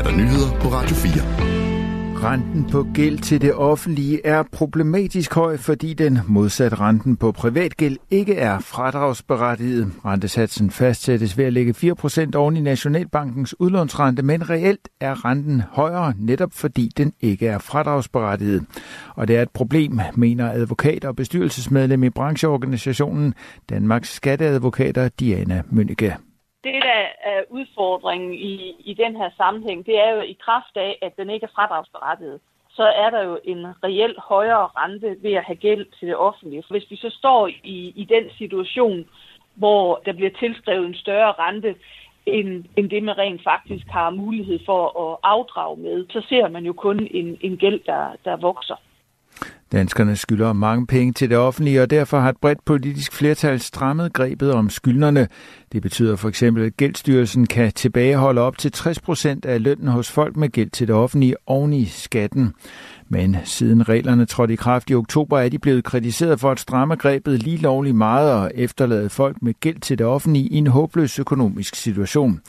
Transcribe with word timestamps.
er 0.00 0.04
der 0.04 0.16
nyheder 0.16 0.60
på 0.60 0.68
Radio 0.68 0.96
4. 0.96 1.12
Renten 2.30 2.70
på 2.70 2.86
gæld 2.94 3.18
til 3.18 3.40
det 3.40 3.54
offentlige 3.54 4.26
er 4.26 4.42
problematisk 4.52 5.34
høj, 5.34 5.56
fordi 5.56 5.94
den 5.94 6.18
modsat 6.26 6.80
renten 6.80 7.16
på 7.16 7.32
privatgæld 7.32 7.96
ikke 8.10 8.34
er 8.34 8.58
fradragsberettiget. 8.58 9.92
Rentesatsen 10.04 10.70
fastsættes 10.70 11.38
ved 11.38 11.44
at 11.44 11.52
lægge 11.52 11.94
4% 11.98 12.36
oven 12.36 12.56
i 12.56 12.60
Nationalbankens 12.60 13.60
udlånsrente, 13.60 14.22
men 14.22 14.50
reelt 14.50 14.88
er 15.00 15.24
renten 15.24 15.62
højere 15.70 16.14
netop 16.18 16.52
fordi 16.52 16.90
den 16.96 17.12
ikke 17.20 17.46
er 17.46 17.58
fradragsberettiget. 17.58 18.64
Og 19.14 19.28
det 19.28 19.36
er 19.36 19.42
et 19.42 19.50
problem, 19.50 20.00
mener 20.14 20.50
advokat 20.50 21.04
og 21.04 21.16
bestyrelsesmedlem 21.16 22.04
i 22.04 22.10
brancheorganisationen 22.10 23.34
Danmarks 23.70 24.14
Skatteadvokater 24.14 25.08
Diana 25.08 25.62
Mønneke. 25.70 26.16
Det, 26.64 26.82
der 26.82 27.06
er 27.24 27.42
udfordringen 27.48 28.34
i, 28.34 28.74
i 28.84 28.94
den 28.94 29.16
her 29.16 29.30
sammenhæng, 29.36 29.86
det 29.86 29.98
er 29.98 30.10
jo 30.10 30.20
i 30.20 30.36
kraft 30.44 30.76
af, 30.76 30.98
at 31.02 31.16
den 31.16 31.30
ikke 31.30 31.44
er 31.44 31.54
fradragsberettiget. 31.54 32.40
Så 32.70 32.82
er 32.82 33.10
der 33.10 33.22
jo 33.22 33.38
en 33.44 33.66
reelt 33.84 34.18
højere 34.18 34.68
rente 34.76 35.16
ved 35.22 35.32
at 35.32 35.44
have 35.44 35.56
gæld 35.56 35.86
til 35.98 36.08
det 36.08 36.16
offentlige. 36.16 36.62
For 36.62 36.74
hvis 36.74 36.90
vi 36.90 36.96
så 36.96 37.10
står 37.10 37.46
i, 37.46 37.92
i 37.96 38.04
den 38.04 38.30
situation, 38.38 39.08
hvor 39.54 40.02
der 40.04 40.12
bliver 40.12 40.30
tilskrevet 40.30 40.86
en 40.86 40.94
større 40.94 41.32
rente, 41.32 41.74
end, 42.26 42.64
end 42.76 42.90
det 42.90 43.02
man 43.02 43.18
rent 43.18 43.42
faktisk 43.44 43.86
har 43.86 44.10
mulighed 44.10 44.58
for 44.66 44.82
at 45.12 45.18
afdrage 45.22 45.76
med, 45.76 46.06
så 46.10 46.26
ser 46.28 46.48
man 46.48 46.64
jo 46.64 46.72
kun 46.72 47.08
en, 47.10 47.38
en 47.40 47.56
gæld, 47.56 47.80
der, 47.86 48.16
der 48.24 48.36
vokser. 48.36 48.76
Danskerne 49.72 50.16
skylder 50.16 50.52
mange 50.52 50.86
penge 50.86 51.12
til 51.12 51.30
det 51.30 51.38
offentlige, 51.38 51.82
og 51.82 51.90
derfor 51.90 52.20
har 52.20 52.28
et 52.28 52.36
bredt 52.36 52.64
politisk 52.64 53.12
flertal 53.12 53.60
strammet 53.60 54.12
grebet 54.12 54.52
om 54.52 54.70
skyldnerne. 54.70 55.28
Det 55.72 55.82
betyder 55.82 56.16
for 56.16 56.28
eksempel, 56.28 56.64
at 56.64 56.76
Gældstyrelsen 56.76 57.46
kan 57.46 57.72
tilbageholde 57.72 58.40
op 58.40 58.58
til 58.58 58.72
60 58.72 59.00
procent 59.00 59.44
af 59.44 59.62
lønnen 59.62 59.88
hos 59.88 60.10
folk 60.10 60.36
med 60.36 60.48
gæld 60.48 60.70
til 60.70 60.88
det 60.88 60.96
offentlige 60.96 61.34
oven 61.46 61.72
i 61.72 61.84
skatten. 61.84 62.54
Men 63.08 63.36
siden 63.44 63.88
reglerne 63.88 64.26
trådte 64.26 64.52
i 64.54 64.56
kraft 64.56 64.90
i 64.90 64.94
oktober, 64.94 65.38
er 65.38 65.48
de 65.48 65.58
blevet 65.58 65.84
kritiseret 65.84 66.40
for 66.40 66.50
at 66.50 66.60
stramme 66.60 66.96
grebet 66.96 67.42
lige 67.42 67.56
lovligt 67.56 67.96
meget 67.96 68.32
og 68.32 68.50
efterlade 68.54 69.08
folk 69.08 69.36
med 69.42 69.54
gæld 69.60 69.80
til 69.80 69.98
det 69.98 70.06
offentlige 70.06 70.48
i 70.48 70.56
en 70.56 70.66
håbløs 70.66 71.18
økonomisk 71.18 71.74
situation. 71.74 72.40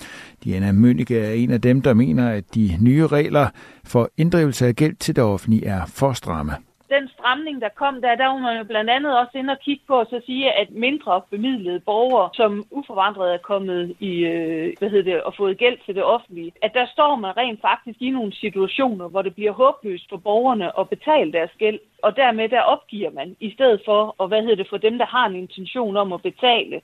Diana 0.43 0.71
Mønneke 0.71 1.19
er 1.19 1.31
en 1.31 1.51
af 1.51 1.61
dem, 1.61 1.81
der 1.81 1.93
mener, 1.93 2.29
at 2.29 2.43
de 2.55 2.77
nye 2.79 3.07
regler 3.07 3.47
for 3.83 4.09
inddrivelse 4.17 4.67
af 4.67 4.75
gæld 4.75 4.95
til 4.95 5.15
det 5.15 5.23
offentlige 5.23 5.65
er 5.65 5.85
for 5.85 6.13
stramme 6.13 6.70
den 6.95 7.09
stramning, 7.15 7.61
der 7.61 7.69
kom 7.69 8.01
der, 8.01 8.15
der 8.15 8.27
var 8.27 8.37
man 8.37 8.57
jo 8.57 8.63
blandt 8.63 8.89
andet 8.89 9.19
også 9.19 9.37
inde 9.37 9.51
og 9.51 9.59
kigge 9.59 9.83
på 9.87 9.95
og 9.99 10.07
så 10.09 10.21
sige, 10.25 10.51
at 10.61 10.69
mindre 10.71 11.21
bemidlede 11.29 11.79
borgere, 11.79 12.29
som 12.33 12.65
uforvandret 12.71 13.33
er 13.33 13.37
kommet 13.37 13.95
i, 13.99 14.13
øh, 14.33 14.73
hvad 14.79 14.89
hedder 14.89 15.11
det, 15.11 15.23
og 15.23 15.33
fået 15.37 15.57
gæld 15.57 15.77
til 15.85 15.95
det 15.95 16.03
offentlige, 16.03 16.51
at 16.61 16.71
der 16.73 16.85
står 16.93 17.15
man 17.15 17.37
rent 17.37 17.61
faktisk 17.61 17.97
i 18.01 18.09
nogle 18.09 18.33
situationer, 18.33 19.07
hvor 19.07 19.21
det 19.21 19.35
bliver 19.35 19.51
håbløst 19.51 20.09
for 20.09 20.17
borgerne 20.17 20.79
at 20.79 20.89
betale 20.89 21.31
deres 21.31 21.51
gæld. 21.57 21.79
Og 22.03 22.15
dermed 22.15 22.49
der 22.49 22.61
opgiver 22.61 23.11
man, 23.11 23.35
i 23.39 23.53
stedet 23.53 23.81
for, 23.85 24.15
og 24.17 24.27
hvad 24.27 24.41
hedder 24.41 24.55
det, 24.55 24.69
for 24.69 24.77
dem, 24.77 24.97
der 24.97 25.05
har 25.05 25.25
en 25.25 25.35
intention 25.35 25.97
om 25.97 26.13
at 26.13 26.21
betale, 26.21 26.75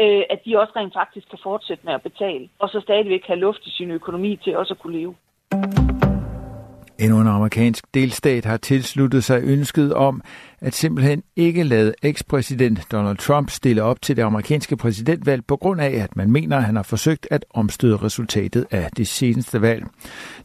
øh, 0.00 0.22
at 0.30 0.40
de 0.44 0.60
også 0.60 0.72
rent 0.76 0.92
faktisk 0.92 1.28
kan 1.30 1.38
fortsætte 1.42 1.86
med 1.86 1.94
at 1.94 2.02
betale, 2.02 2.48
og 2.58 2.68
så 2.68 2.80
stadigvæk 2.80 3.26
have 3.26 3.38
luft 3.38 3.66
i 3.66 3.70
sin 3.70 3.90
økonomi 3.90 4.36
til 4.36 4.56
også 4.56 4.74
at 4.74 4.80
kunne 4.80 4.98
leve. 4.98 5.14
Endnu 6.98 7.20
en 7.20 7.26
amerikansk 7.26 7.84
delstat 7.94 8.44
har 8.44 8.56
tilsluttet 8.56 9.24
sig 9.24 9.40
ønsket 9.42 9.94
om 9.94 10.22
at 10.60 10.74
simpelthen 10.74 11.22
ikke 11.36 11.62
lade 11.62 11.94
ekspræsident 12.02 12.80
Donald 12.92 13.16
Trump 13.16 13.50
stille 13.50 13.82
op 13.82 14.02
til 14.02 14.16
det 14.16 14.22
amerikanske 14.22 14.76
præsidentvalg 14.76 15.44
på 15.46 15.56
grund 15.56 15.80
af, 15.80 15.90
at 15.90 16.16
man 16.16 16.32
mener, 16.32 16.56
at 16.56 16.64
han 16.64 16.76
har 16.76 16.82
forsøgt 16.82 17.28
at 17.30 17.44
omstøde 17.50 17.96
resultatet 17.96 18.66
af 18.70 18.90
det 18.96 19.08
seneste 19.08 19.62
valg. 19.62 19.86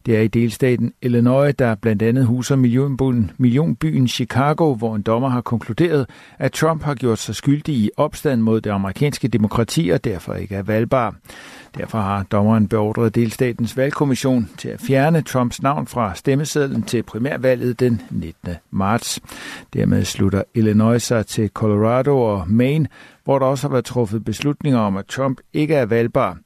Det 0.06 0.18
er 0.18 0.22
i 0.22 0.28
delstaten 0.28 0.94
Illinois, 1.02 1.54
der 1.60 1.76
blandt 1.76 2.02
andet 2.02 2.26
huser 2.26 2.56
millionbyen, 2.56 3.32
millionbyen 3.38 4.08
Chicago, 4.08 4.74
hvor 4.74 4.96
en 4.96 5.02
dommer 5.02 5.30
har 5.30 5.42
konkluderet, 5.42 6.10
at 6.40 6.52
Trump 6.52 6.84
har 6.84 6.96
gjort 6.96 7.20
sig 7.20 7.36
skyldig 7.36 7.76
i 7.76 7.90
opstand 7.98 8.42
mod 8.42 8.62
det 8.62 8.70
amerikanske 8.70 9.28
demokrati 9.28 9.90
og 9.90 10.04
derfor 10.04 10.34
ikke 10.34 10.56
er 10.56 10.64
valgbar. 10.64 11.16
Derfor 11.78 11.98
har 11.98 12.24
dommeren 12.24 12.68
beordret 12.68 13.16
delstatens 13.16 13.78
valgkommission 13.78 14.50
til 14.58 14.70
at 14.70 14.82
fjerne 14.82 15.22
Trumps 15.22 15.62
navn 15.62 15.88
fra 15.88 16.16
stemmesedlen 16.16 16.84
til 16.84 17.04
primærvalget 17.04 17.80
den 17.80 18.02
19. 18.10 18.54
marts. 18.72 19.20
Dermed 19.74 20.06
slutter 20.06 20.44
Illinois 20.54 21.04
sig 21.04 21.26
til 21.26 21.50
Colorado 21.50 22.22
og 22.22 22.44
Maine, 22.48 22.88
hvor 23.24 23.40
der 23.40 23.46
også 23.46 23.68
har 23.68 23.72
været 23.72 23.86
truffet 23.86 24.26
beslutninger 24.26 24.80
om, 24.80 24.98
at 24.98 25.06
Trump 25.06 25.38
ikke 25.54 25.76
er 25.76 25.86
valgbar 25.86 26.38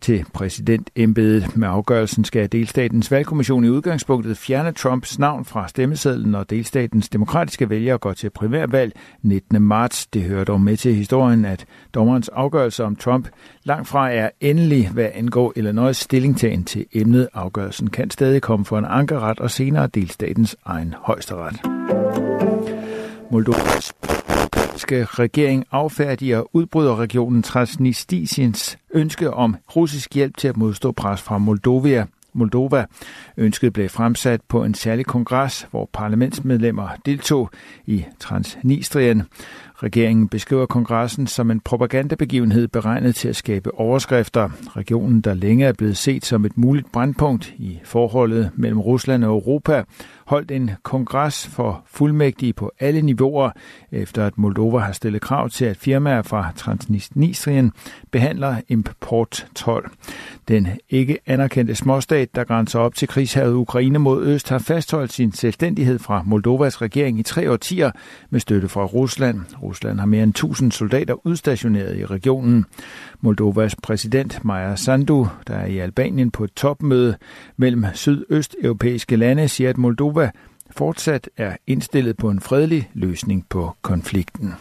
til 0.00 0.24
præsidentembedet. 0.32 1.56
Med 1.56 1.68
afgørelsen 1.68 2.24
skal 2.24 2.52
delstatens 2.52 3.10
valgkommission 3.10 3.64
i 3.64 3.68
udgangspunktet 3.68 4.38
fjerne 4.38 4.72
Trumps 4.72 5.18
navn 5.18 5.44
fra 5.44 5.68
stemmesedlen, 5.68 6.34
og 6.34 6.50
delstatens 6.50 7.08
demokratiske 7.08 7.70
vælgere 7.70 7.98
går 7.98 8.12
til 8.12 8.30
primærvalg 8.30 8.92
19. 9.22 9.62
marts. 9.62 10.06
Det 10.06 10.22
hører 10.22 10.44
dog 10.44 10.60
med 10.60 10.76
til 10.76 10.94
historien, 10.94 11.44
at 11.44 11.64
dommerens 11.94 12.28
afgørelse 12.28 12.84
om 12.84 12.96
Trump 12.96 13.28
langt 13.64 13.88
fra 13.88 14.10
er 14.10 14.30
endelig, 14.40 14.90
hvad 14.90 15.08
angår 15.14 15.52
Illinois 15.56 15.96
stillingtagen 15.96 16.64
til 16.64 16.86
emnet. 16.92 17.28
Afgørelsen 17.34 17.90
kan 17.90 18.10
stadig 18.10 18.42
komme 18.42 18.64
for 18.64 18.78
en 18.78 18.86
ankeret 18.88 19.40
og 19.40 19.50
senere 19.50 19.86
delstatens 19.86 20.56
egen 20.64 20.94
højesteret. 20.98 21.60
Moldovas 23.30 23.92
ukrainske 24.88 25.22
regering 25.22 25.64
affærdiger 25.72 26.56
udbryderregionen 26.56 27.42
Transnistiens 27.42 28.78
ønske 28.90 29.30
om 29.30 29.56
russisk 29.76 30.14
hjælp 30.14 30.36
til 30.36 30.48
at 30.48 30.56
modstå 30.56 30.92
pres 30.92 31.22
fra 31.22 31.38
Moldovia. 31.38 32.06
Moldova. 32.32 32.84
Ønsket 33.36 33.72
blev 33.72 33.88
fremsat 33.88 34.40
på 34.48 34.64
en 34.64 34.74
særlig 34.74 35.06
kongres, 35.06 35.66
hvor 35.70 35.88
parlamentsmedlemmer 35.92 36.88
deltog 37.06 37.50
i 37.86 38.04
Transnistrien. 38.20 39.22
Regeringen 39.82 40.28
beskriver 40.28 40.66
kongressen 40.66 41.26
som 41.26 41.50
en 41.50 41.60
propagandabegivenhed 41.60 42.68
beregnet 42.68 43.14
til 43.14 43.28
at 43.28 43.36
skabe 43.36 43.74
overskrifter. 43.74 44.50
Regionen, 44.76 45.20
der 45.20 45.34
længe 45.34 45.66
er 45.66 45.72
blevet 45.72 45.96
set 45.96 46.24
som 46.24 46.44
et 46.44 46.58
muligt 46.58 46.92
brandpunkt 46.92 47.54
i 47.56 47.78
forholdet 47.84 48.50
mellem 48.54 48.80
Rusland 48.80 49.24
og 49.24 49.30
Europa, 49.30 49.84
holdt 50.26 50.50
en 50.50 50.70
kongres 50.82 51.46
for 51.46 51.82
fuldmægtige 51.86 52.52
på 52.52 52.72
alle 52.80 53.02
niveauer, 53.02 53.50
efter 53.92 54.26
at 54.26 54.38
Moldova 54.38 54.78
har 54.78 54.92
stillet 54.92 55.22
krav 55.22 55.50
til, 55.50 55.64
at 55.64 55.76
firmaer 55.76 56.22
fra 56.22 56.52
Transnistrien 56.56 57.72
behandler 58.10 58.56
importtold. 58.68 59.84
Den 60.48 60.68
ikke 60.90 61.18
anerkendte 61.26 61.74
småstat, 61.74 62.34
der 62.34 62.44
grænser 62.44 62.78
op 62.78 62.94
til 62.94 63.08
krigshavet 63.08 63.54
Ukraine 63.54 63.98
mod 63.98 64.26
øst, 64.26 64.48
har 64.48 64.58
fastholdt 64.58 65.12
sin 65.12 65.32
selvstændighed 65.32 65.98
fra 65.98 66.22
Moldovas 66.26 66.82
regering 66.82 67.18
i 67.18 67.22
tre 67.22 67.50
årtier 67.52 67.90
med 68.30 68.40
støtte 68.40 68.68
fra 68.68 68.84
Rusland. 68.84 69.40
Rusland 69.68 69.98
har 69.98 70.06
mere 70.06 70.22
end 70.22 70.30
1000 70.30 70.72
soldater 70.72 71.26
udstationeret 71.26 71.98
i 71.98 72.06
regionen. 72.06 72.64
Moldovas 73.20 73.76
præsident 73.82 74.44
Maja 74.44 74.76
Sandu, 74.76 75.28
der 75.46 75.54
er 75.54 75.66
i 75.66 75.78
Albanien 75.78 76.30
på 76.30 76.44
et 76.44 76.52
topmøde 76.52 77.16
mellem 77.56 77.84
sydøsteuropæiske 77.94 79.16
lande, 79.16 79.48
siger, 79.48 79.70
at 79.70 79.78
Moldova 79.78 80.30
fortsat 80.70 81.30
er 81.36 81.56
indstillet 81.66 82.16
på 82.16 82.30
en 82.30 82.40
fredelig 82.40 82.90
løsning 82.94 83.46
på 83.48 83.76
konflikten. 83.82 84.54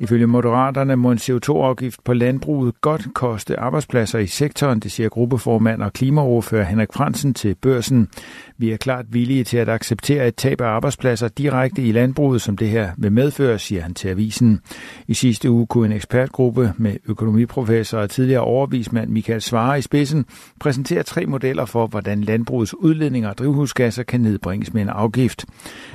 Ifølge 0.00 0.26
Moderaterne 0.26 0.96
må 0.96 1.10
en 1.10 1.18
CO2-afgift 1.18 2.04
på 2.04 2.12
landbruget 2.12 2.80
godt 2.80 3.06
koste 3.14 3.60
arbejdspladser 3.60 4.18
i 4.18 4.26
sektoren, 4.26 4.80
det 4.80 4.92
siger 4.92 5.08
gruppeformand 5.08 5.82
og 5.82 5.92
klimaordfører 5.92 6.64
Henrik 6.64 6.92
Fransen 6.92 7.34
til 7.34 7.54
børsen. 7.54 8.08
Vi 8.58 8.70
er 8.70 8.76
klart 8.76 9.04
villige 9.08 9.44
til 9.44 9.56
at 9.56 9.68
acceptere 9.68 10.28
et 10.28 10.36
tab 10.36 10.60
af 10.60 10.66
arbejdspladser 10.66 11.28
direkte 11.28 11.82
i 11.82 11.92
landbruget, 11.92 12.42
som 12.42 12.56
det 12.56 12.68
her 12.68 12.90
vil 12.98 13.12
medføre, 13.12 13.58
siger 13.58 13.82
han 13.82 13.94
til 13.94 14.08
avisen. 14.08 14.60
I 15.08 15.14
sidste 15.14 15.50
uge 15.50 15.66
kunne 15.66 15.86
en 15.86 15.92
ekspertgruppe 15.92 16.72
med 16.76 16.96
økonomiprofessor 17.06 17.98
og 17.98 18.10
tidligere 18.10 18.40
overvismand 18.40 19.10
Michael 19.10 19.40
Svare 19.40 19.78
i 19.78 19.82
spidsen 19.82 20.24
præsentere 20.60 21.02
tre 21.02 21.26
modeller 21.26 21.64
for, 21.64 21.86
hvordan 21.86 22.20
landbrugets 22.20 22.74
udledninger 22.74 23.28
af 23.28 23.36
drivhusgasser 23.36 24.02
kan 24.02 24.20
nedbringes 24.20 24.74
med 24.74 24.82
en 24.82 24.88
afgift. 24.88 25.44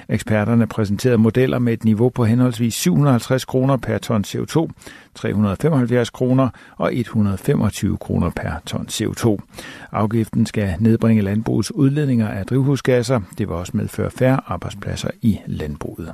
Eksperterne 0.09 0.67
præsenterede 0.67 1.17
modeller 1.17 1.59
med 1.59 1.73
et 1.73 1.83
niveau 1.83 2.09
på 2.09 2.25
henholdsvis 2.25 2.73
750 2.73 3.45
kroner 3.45 3.77
per 3.77 3.92
per 3.93 3.99
ton 3.99 4.23
CO2, 4.27 4.69
375 5.15 6.09
kroner 6.09 6.49
og 6.77 6.95
125 6.95 7.97
kroner 7.97 8.29
per 8.29 8.51
ton 8.65 8.87
CO2. 8.91 9.37
Afgiften 9.91 10.45
skal 10.45 10.75
nedbringe 10.79 11.21
landbrugets 11.21 11.71
udledninger 11.71 12.27
af 12.27 12.45
drivhusgasser. 12.45 13.21
Det 13.37 13.47
vil 13.47 13.55
også 13.55 13.71
medføre 13.75 14.11
færre 14.11 14.39
arbejdspladser 14.47 15.09
i 15.21 15.39
landbruget. 15.45 16.13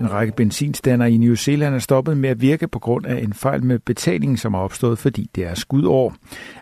En 0.00 0.12
række 0.12 0.32
benzinstander 0.32 1.06
i 1.06 1.16
New 1.16 1.34
Zealand 1.34 1.74
er 1.74 1.78
stoppet 1.78 2.16
med 2.16 2.30
at 2.30 2.40
virke 2.40 2.68
på 2.68 2.78
grund 2.78 3.06
af 3.06 3.22
en 3.22 3.32
fejl 3.32 3.64
med 3.64 3.78
betalingen, 3.78 4.36
som 4.36 4.54
er 4.54 4.58
opstået, 4.58 4.98
fordi 4.98 5.30
det 5.34 5.44
er 5.44 5.54
skudår. 5.54 6.14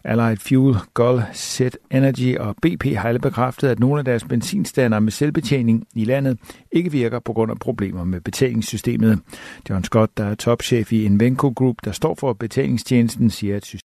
Allied 0.04 0.36
Fuel, 0.36 0.76
Gull, 0.94 1.22
Set 1.32 1.76
Energy 1.90 2.36
og 2.36 2.56
BP 2.62 2.84
har 2.84 3.08
alle 3.08 3.20
bekræftet, 3.20 3.68
at 3.68 3.78
nogle 3.78 3.98
af 3.98 4.04
deres 4.04 4.24
benzinstander 4.24 5.00
med 5.00 5.12
selvbetjening 5.12 5.86
i 5.94 6.04
landet 6.04 6.38
ikke 6.72 6.92
virker 6.92 7.18
på 7.18 7.32
grund 7.32 7.50
af 7.50 7.58
problemer 7.58 8.04
med 8.04 8.20
betalingssystemet. 8.20 9.18
John 9.70 9.84
Scott, 9.84 10.18
der 10.18 10.24
er 10.24 10.34
topchef 10.34 10.92
i 10.92 11.04
Invenco 11.04 11.52
Group, 11.56 11.76
der 11.84 11.92
står 11.92 12.14
for 12.14 12.32
betalingstjenesten, 12.32 13.30
siger, 13.30 13.56
at 13.56 13.66